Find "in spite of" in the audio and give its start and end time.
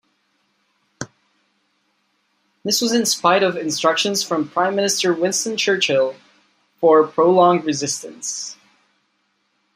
2.91-3.55